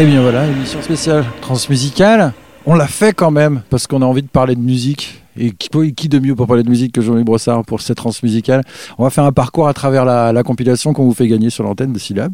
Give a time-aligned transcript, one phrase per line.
[0.00, 2.32] Et eh bien voilà, émission spéciale transmusicale.
[2.64, 5.22] On l'a fait quand même parce qu'on a envie de parler de musique.
[5.36, 8.62] Et qui, de mieux pour parler de musique que Jean-Louis Brossard pour cette transmusicale?
[8.96, 11.92] On va faire un parcours à travers la, compilation qu'on vous fait gagner sur l'antenne
[11.92, 12.32] de Syllab.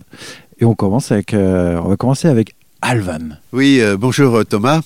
[0.60, 2.55] Et on commence avec, euh, on va commencer avec
[2.89, 3.37] Alvan.
[3.53, 4.81] Oui, euh, bonjour euh, Thomas.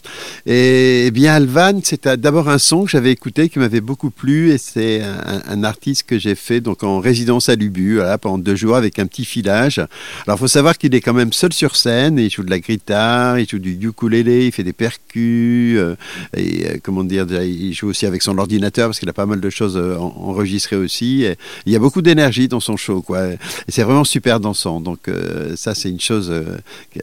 [0.47, 4.53] Et, eh bien Alvan, c'est d'abord un son que j'avais écouté qui m'avait beaucoup plu
[4.53, 8.55] et c'est un, artiste que j'ai fait donc en résidence à Lubu voilà, pendant deux
[8.55, 9.81] jours avec un petit filage.
[10.27, 12.61] Alors il faut savoir qu'il est quand même seul sur scène, il joue de la
[12.61, 15.97] guitare, il joue du ukulélé, il fait des percus euh,
[16.35, 19.51] et comment dire, il joue aussi avec son ordinateur parce qu'il a pas mal de
[19.51, 21.27] choses enregistrées aussi.
[21.67, 23.27] il y a beaucoup d'énergie dans son show quoi.
[23.33, 24.81] Et c'est vraiment super dansant.
[24.81, 25.11] Donc
[25.57, 26.33] ça c'est une chose,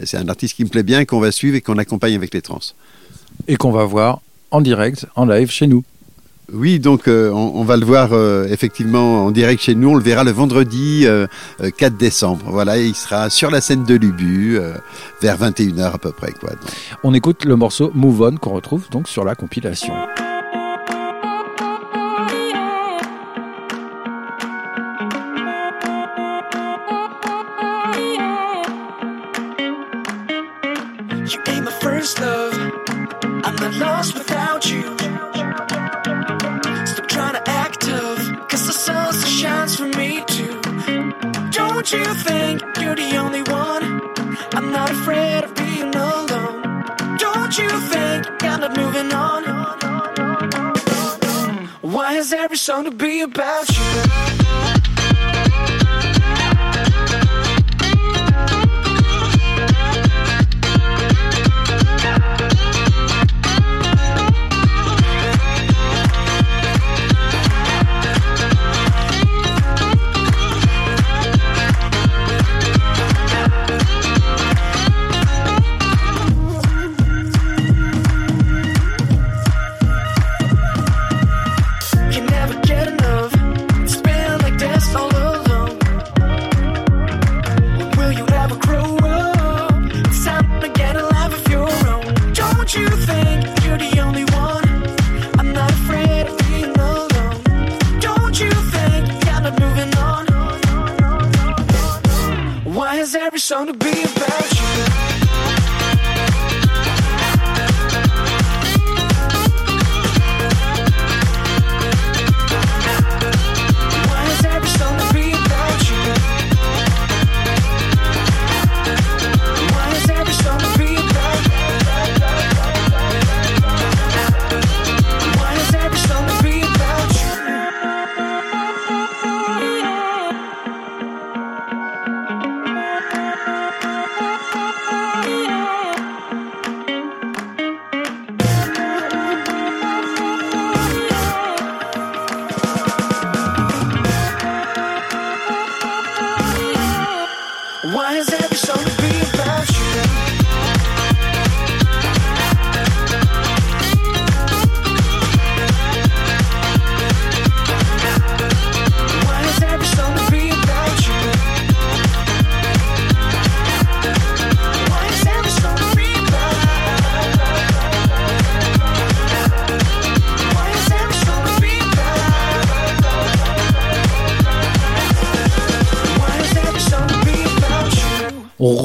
[0.04, 2.42] c'est un artiste qui me plaît bien qu'on va suivre et qu'on accompagne avec les
[2.42, 2.62] trans.
[3.48, 5.84] Et qu'on va voir en direct, en live chez nous.
[6.54, 9.90] Oui, donc euh, on, va le voir euh, effectivement en direct chez nous.
[9.90, 12.46] On le verra le vendredi 4 euh, décembre.
[12.48, 14.58] Voilà, il sera sur la scène de Lubu
[15.22, 16.32] vers 21h à peu près.
[16.32, 16.52] Quoi,
[17.04, 19.94] On écoute le morceau Move On qu'on retrouve donc sur la compilation.
[32.08, 32.54] this love.
[33.46, 34.98] I'm not lost without you.
[36.92, 40.62] Stop trying to act tough, cause the sun still shines for me too.
[41.52, 43.84] Don't you think you're the only one?
[44.54, 46.84] I'm not afraid of being alone.
[47.18, 49.44] Don't you think I'm not moving on?
[51.82, 54.67] Why is every song to be about you?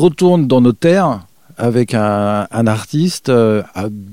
[0.02, 1.20] Retourne dans nos terres
[1.56, 3.62] avec un, artiste euh,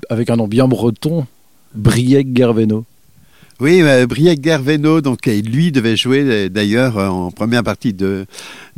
[0.10, 1.26] avec un nom bien breton,
[1.74, 2.86] Briec Gerveno.
[3.62, 8.26] Oui, euh, Briec Gerveno, donc lui devait jouer euh, d'ailleurs en première partie de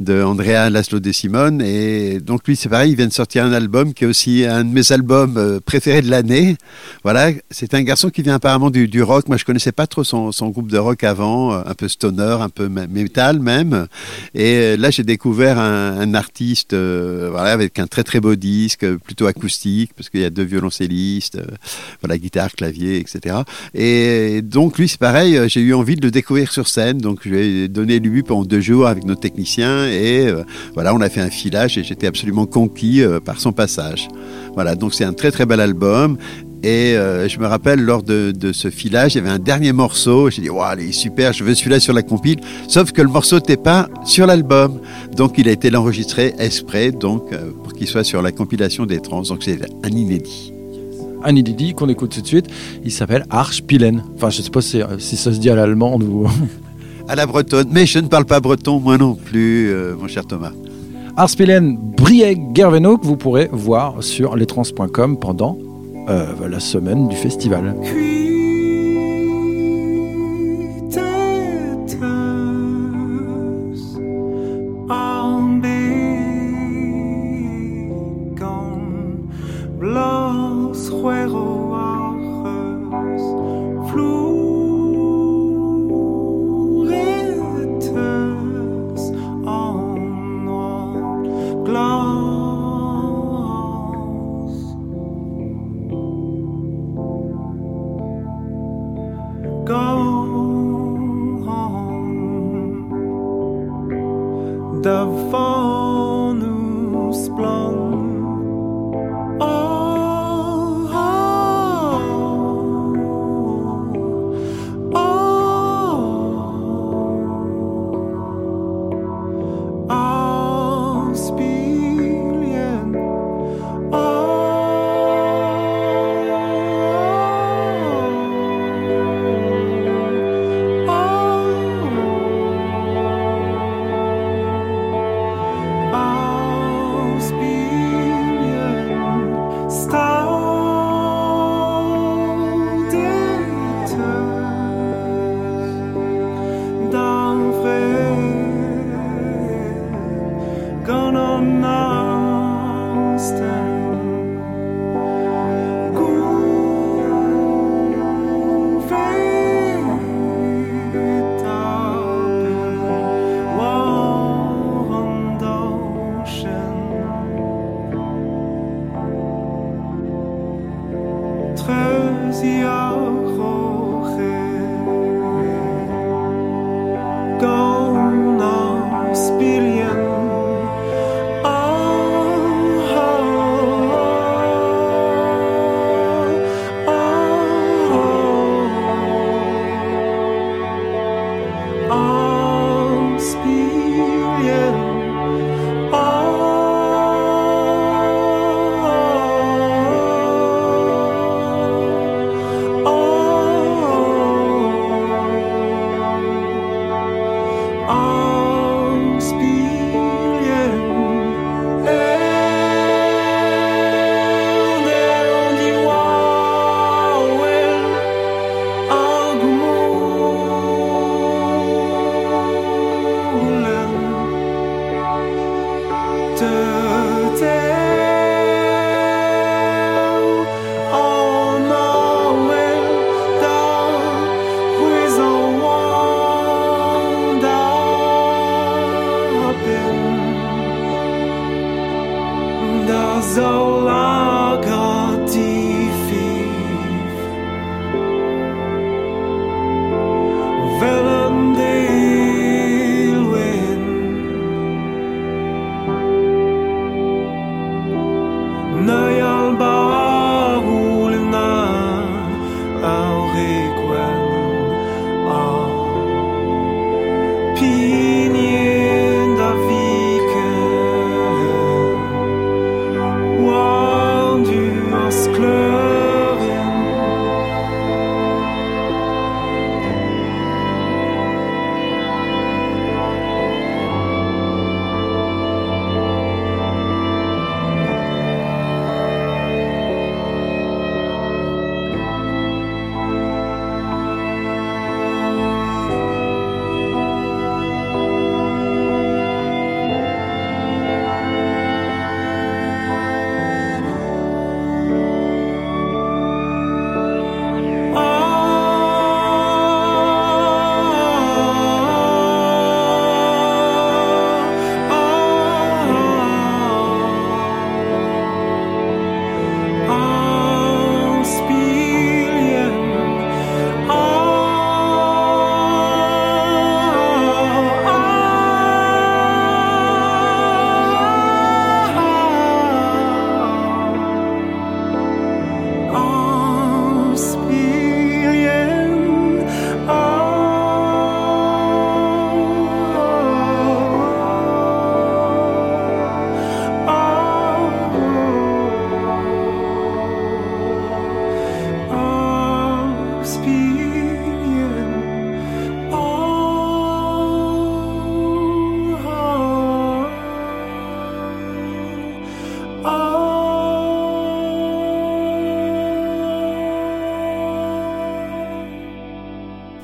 [0.09, 1.61] Andrea Laszlo De Simone.
[1.61, 4.63] Et donc lui, c'est pareil, il vient de sortir un album qui est aussi un
[4.63, 6.57] de mes albums euh, préférés de l'année.
[7.03, 9.27] Voilà, c'est un garçon qui vient apparemment du, du, rock.
[9.27, 12.49] Moi, je connaissais pas trop son, groupe de rock avant, euh, un peu stoner, un
[12.49, 13.87] peu metal même.
[14.33, 18.85] Et euh, là, j'ai découvert un, un artiste, voilà, avec un très très beau disque,
[18.97, 21.39] plutôt acoustique, parce qu'il y a deux violoncellistes,
[22.01, 23.37] voilà, guitare, clavier, etc.
[23.73, 26.97] Et donc lui, c'est pareil, j'ai eu envie de le découvrir sur scène.
[26.97, 30.93] Donc je lui ai donné lui pendant deux jours avec nos techniciens et euh, voilà,
[30.93, 34.07] on a fait un filage et j'étais absolument conquis euh, par son passage.
[34.53, 36.17] Voilà, donc c'est un très très bel album.
[36.63, 40.29] Et euh, je me rappelle, lors de, ce filage, il y avait un dernier morceau.
[40.29, 42.39] J'ai dit, waouh, il est super, je veux celui-là sur la compile.
[42.67, 44.79] Sauf que le morceau n'était pas sur l'album.
[45.15, 49.23] Donc, il a été enregistré exprès, donc, pour qu'il soit sur la compilation des trans.
[49.23, 50.50] Donc, c'est un inédit.
[51.23, 52.47] Un inédit qu'on écoute tout de suite.
[52.83, 54.03] Il s'appelle Archpilen.
[54.15, 56.27] Enfin, je ne sais pas si, si ça se dit à l'allemande ou.
[57.07, 57.67] à la bretonne.
[57.71, 60.51] Mais je ne parle pas breton, moi non plus, euh, mon cher Thomas.
[61.17, 65.57] Arspelen Brieg Gerveno que vous pourrez voir sur lestrans.com pendant
[66.09, 67.75] euh, la semaine du festival.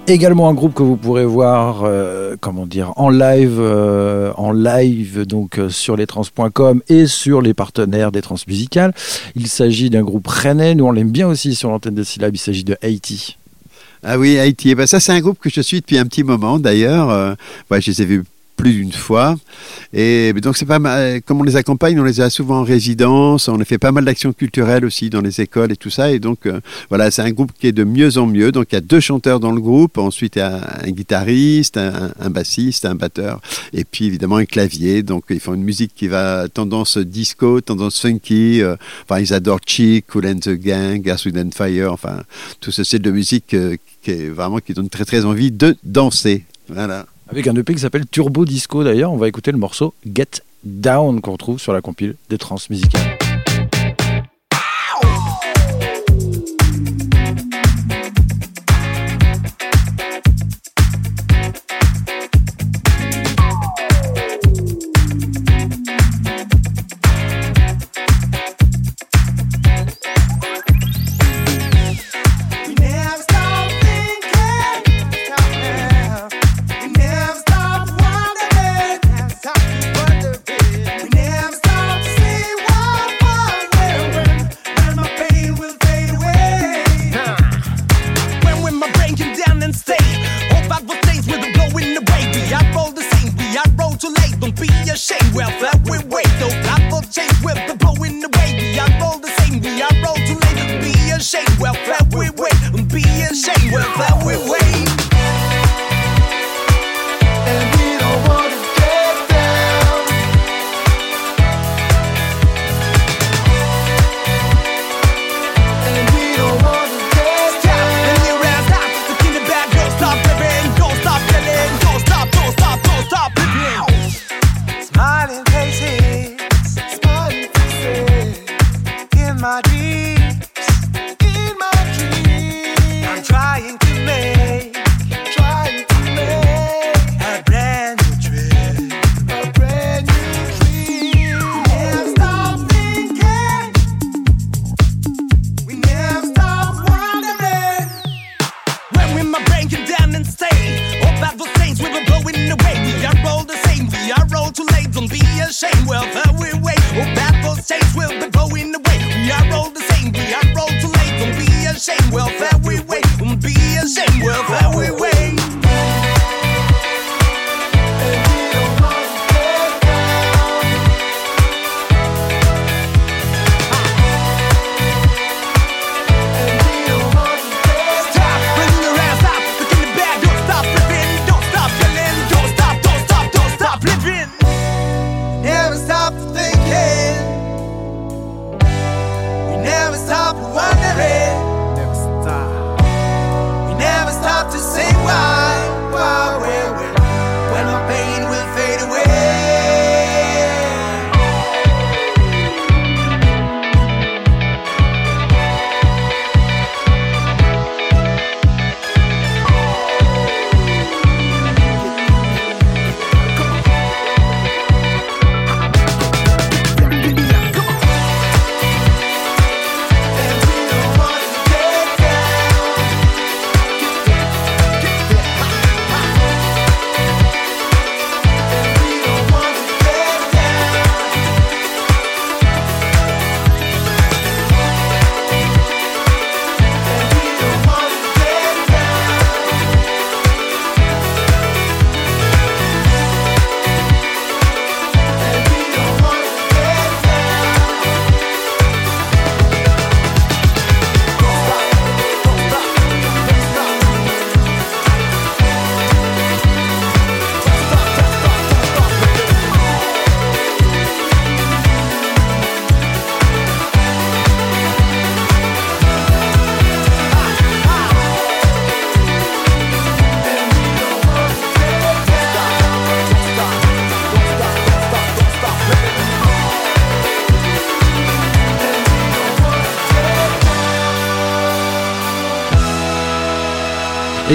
[0.10, 5.26] Également un groupe que vous pourrez voir, euh, comment dire, en live, euh, en live
[5.26, 8.94] donc euh, sur lestrans.com et sur les partenaires des trans musicales.
[9.36, 12.40] Il s'agit d'un groupe rennais, nous on l'aime bien aussi sur l'antenne de syllabes, il
[12.40, 13.38] s'agit de Haiti.
[14.04, 14.70] Ah oui, Haïti.
[14.70, 17.10] Eh ben ça, c'est un groupe que je suis depuis un petit moment d'ailleurs.
[17.10, 17.34] Euh,
[17.72, 18.24] je les ai vus
[18.58, 19.38] plus d'une fois.
[19.94, 23.48] Et donc c'est pas mal, comme on les accompagne, on les a souvent en résidence,
[23.48, 26.12] on a fait pas mal d'actions culturelles aussi dans les écoles et tout ça.
[26.12, 26.60] Et donc euh,
[26.90, 28.52] voilà, c'est un groupe qui est de mieux en mieux.
[28.52, 31.78] Donc il y a deux chanteurs dans le groupe, ensuite il y a un guitariste,
[31.78, 33.40] un, bassiste, un batteur,
[33.74, 35.04] et puis évidemment un clavier.
[35.04, 38.62] Donc ils font une musique qui va tendance disco, tendance funky.
[38.62, 41.94] euh, enfin ils adorent Chic, Cool and the Gang, Wind and Fire.
[41.94, 42.24] Enfin
[42.60, 45.78] tout ce style de musique euh, qui est vraiment qui donne très très envie de
[45.84, 46.44] danser.
[46.70, 47.06] Voilà.
[47.30, 51.20] Avec un EP qui s'appelle Turbo Disco d'ailleurs, on va écouter le morceau Get Down
[51.20, 52.58] qu'on retrouve sur la compile des trans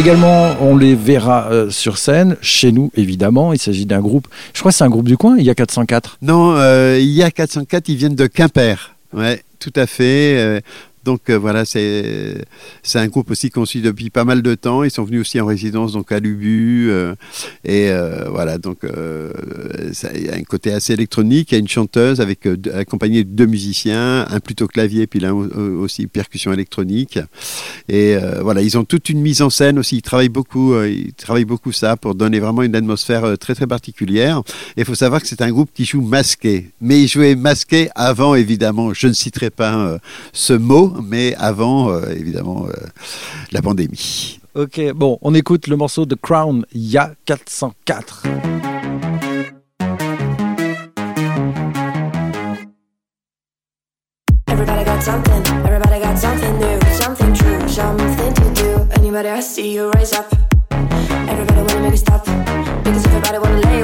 [0.04, 3.52] Également, on les verra euh, sur scène, chez nous évidemment.
[3.52, 5.54] Il s'agit d'un groupe, je crois que c'est un groupe du coin, il y a
[5.54, 6.18] 404.
[6.22, 8.96] Non, euh, il y a 404, ils viennent de Quimper.
[9.12, 10.60] Ouais, tout à fait.
[11.04, 12.44] Donc euh, voilà, c'est
[12.94, 14.84] un groupe aussi qu'on suit depuis pas mal de temps.
[14.84, 17.14] Ils sont venus aussi en résidence donc à Lubu euh,
[17.64, 21.50] et euh, voilà donc il y a un côté assez électronique.
[21.52, 25.32] Il y a une chanteuse avec accompagnée de deux musiciens, un plutôt clavier puis l'un
[25.32, 27.18] au- au- aussi percussion électronique.
[27.88, 29.96] Et voilà, ils ont toute une mise en scène aussi.
[29.96, 34.42] Ils travaillent beaucoup, ils travaillent beaucoup ça pour donner vraiment une atmosphère très très particulière.
[34.76, 36.70] Et il faut savoir que c'est un groupe qui joue masqué.
[36.80, 38.94] Mais ils jouaient masqué avant, évidemment.
[38.94, 39.98] Je ne citerai pas
[40.32, 42.72] ce mot, mais avant, euh, évidemment, euh,
[43.52, 44.40] la pandémie.
[44.54, 48.24] Ok, bon, on écoute le morceau de Crown, Ya 404.
[54.48, 58.86] Everybody got something, everybody got something new, something true, something to do.
[59.00, 60.26] Anybody I see you raise up.
[61.28, 62.24] Everybody wanna make it stop.
[62.84, 63.81] Because everybody wanna lay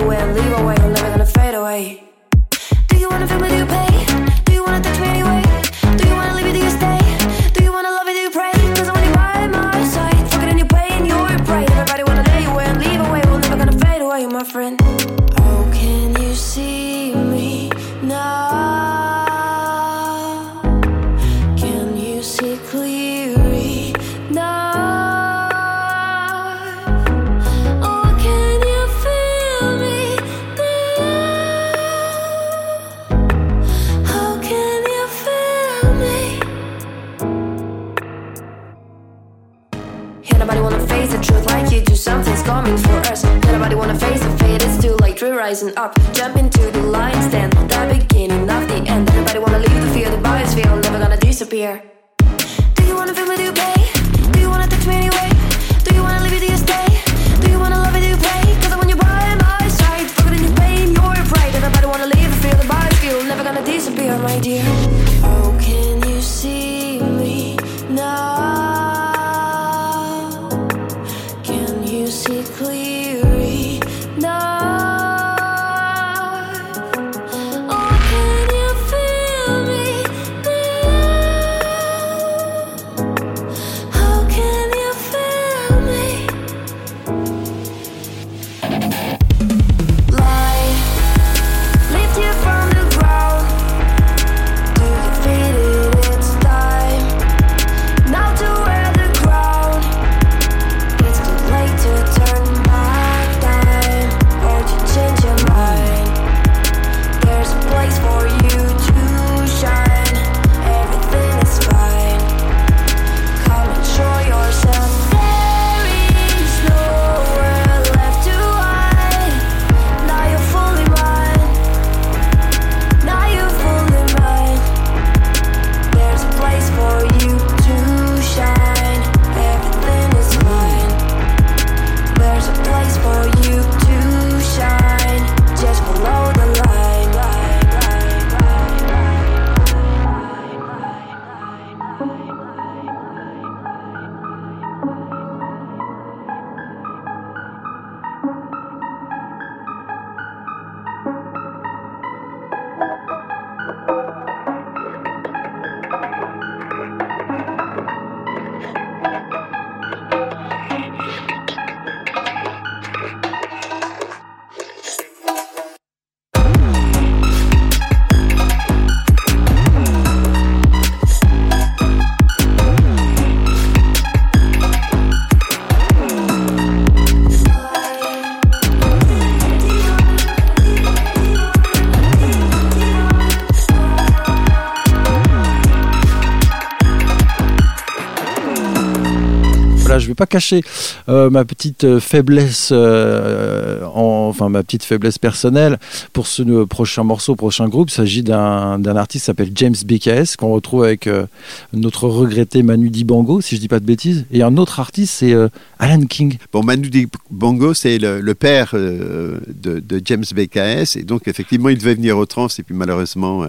[190.18, 190.60] pas cacher
[191.08, 195.78] euh, ma petite euh, faiblesse, euh, en- enfin ma petite faiblesse personnelle
[196.12, 197.88] pour ce prochain morceau, prochain groupe.
[197.90, 201.24] Il s'agit d'un artiste qui s'appelle James BKS qu'on retrouve avec euh,
[201.72, 204.26] notre regretté Manu Dibango, si je dis pas de bêtises.
[204.32, 205.34] Et un autre artiste, c'est
[205.78, 206.36] Alan King.
[206.52, 206.90] Bon, Manu
[207.30, 212.26] Bongo, c'est le, le père de, James BKS, et donc effectivement, il devait venir au
[212.26, 213.46] trans, et puis malheureusement,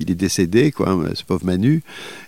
[0.00, 1.82] il est décédé, quoi, hein, ce pauvre Manu.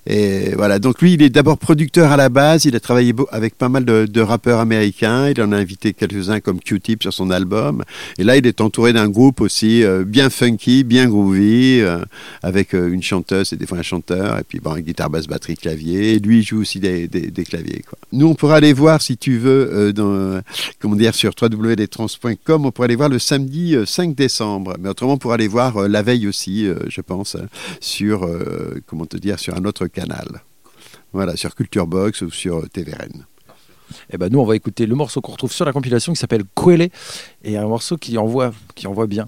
[0.06, 3.56] Et voilà, donc lui, il est d'abord producteur à la base, il a travaillé avec
[3.56, 7.82] pas mal de, rappeurs américains, il en a invité quelques-uns comme Q-Tip sur son album,
[8.18, 12.04] et là, il est entouré d'un groupe aussi euh, bien funky, bien groovy, euh,
[12.42, 15.56] avec euh, une chanteuse et des fois un chanteur, et puis bon, guitare, basse, batterie,
[15.56, 17.08] clavier, et lui, il joue aussi des,
[17.48, 17.84] claviers.
[18.12, 19.92] Nous, on pourra aller voir, si tu veux,
[20.78, 24.76] comment dire, sur www.trans.com, on pourra aller voir le samedi euh, 5 décembre.
[24.80, 27.36] Mais autrement, on pourra aller voir la veille aussi, je pense,
[27.80, 28.28] sur,
[28.86, 30.42] comment te dire, sur un autre canal.
[31.12, 33.24] Voilà, sur Culture Box ou sur TVRN.
[34.12, 36.44] Et ben nous, on va écouter le morceau qu'on retrouve sur la compilation qui s'appelle
[36.54, 36.88] Quelle
[37.42, 39.26] et un morceau qui envoie, qui bien.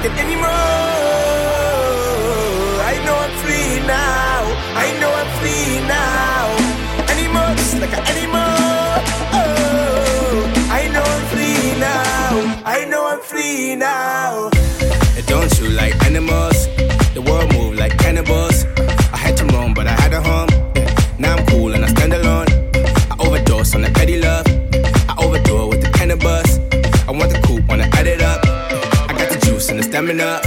[0.00, 0.35] que tenía
[30.20, 30.45] up.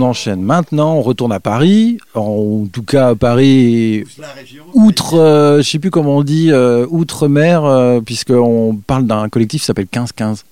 [0.00, 1.98] On enchaîne maintenant, on retourne à Paris.
[2.14, 4.04] En tout cas, à Paris,
[4.72, 9.60] outre, euh, je sais plus comment on dit, euh, outre-mer, euh, puisqu'on parle d'un collectif
[9.60, 10.44] qui s'appelle 15-15.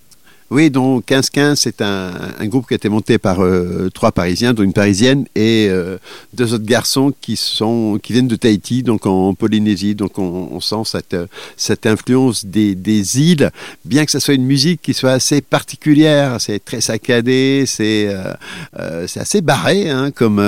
[0.51, 4.63] Oui, donc 15-15, c'est un, groupe qui a été monté par euh, trois Parisiens, dont
[4.63, 5.99] une Parisienne et euh,
[6.33, 9.95] deux autres garçons qui sont qui viennent de Tahiti, donc en Polynésie.
[9.95, 11.17] Donc on, sent cette
[11.59, 13.51] cette influence des, des îles,
[13.85, 19.07] bien que ce soit une musique qui soit assez particulière, c'est très saccadé, c'est euh,
[19.17, 20.43] assez barré hein, comme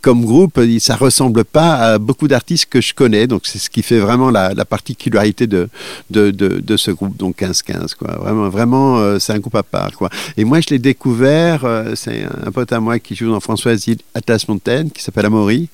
[0.00, 0.60] comme groupe.
[0.78, 4.30] Ça ressemble pas à beaucoup d'artistes que je connais, donc c'est ce qui fait vraiment
[4.30, 5.68] la, la particularité de
[6.10, 8.16] de, de, de ce groupe, donc 15-15, quoi.
[8.20, 10.10] Vraiment, vraiment, c'est un groupe à part, quoi.
[10.36, 13.84] Et moi, je l'ai découvert, euh, c'est un pote à moi qui joue dans Françoise
[14.14, 15.68] Atlas Montaigne, qui s'appelle Amaury,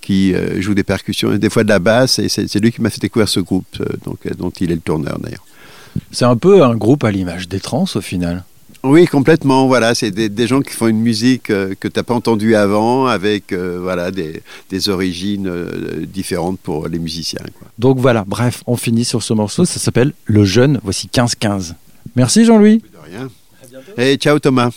[0.00, 2.82] qui euh, joue des percussions et des fois de la basse, et c'est lui qui
[2.82, 5.44] m'a fait découvrir ce groupe, euh, donc, dont il est le tourneur d'ailleurs.
[6.12, 8.44] C'est un peu un groupe à l'image des trans au final.
[8.84, 9.66] Oui, complètement.
[9.66, 13.06] Voilà, c'est des, des gens qui font une musique euh, que t'as pas entendue avant,
[13.06, 17.42] avec euh, voilà des, des origines euh, différentes pour les musiciens.
[17.58, 17.68] Quoi.
[17.78, 21.74] Donc voilà, bref, on finit sur ce morceau, ça s'appelle Le Jeune, voici 15-15.
[22.16, 22.82] Merci Jean-Louis.
[23.96, 24.70] Et ciao Thomas.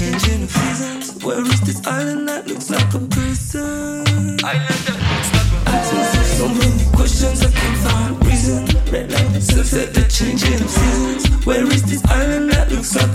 [0.00, 1.22] Changing of seasons.
[1.22, 4.40] Where is this island that looks like a prison?
[4.42, 8.64] Island that looks like a myself so many questions I can't find reason.
[8.90, 11.44] Red light, sunset, the changing of seasons.
[11.44, 13.09] Where is this island that looks like